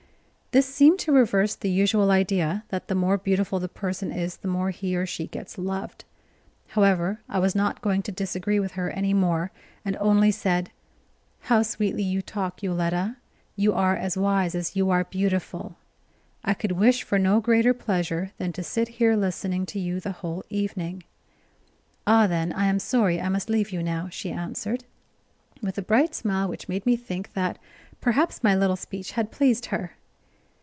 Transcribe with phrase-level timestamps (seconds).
[0.53, 4.49] This seemed to reverse the usual idea, that the more beautiful the person is the
[4.49, 6.03] more he or she gets loved.
[6.67, 9.53] However, I was not going to disagree with her any more,
[9.85, 10.69] and only said:
[11.47, 13.15] "How sweetly you talk, Yoletta;
[13.55, 15.77] you are as wise as you are beautiful.
[16.43, 20.11] I could wish for no greater pleasure than to sit here listening to you the
[20.19, 21.03] whole evening."
[22.05, 24.83] "Ah, then, I am sorry I must leave you now," she answered,
[25.61, 27.57] with a bright smile which made me think that
[28.01, 29.93] perhaps my little speech had pleased her.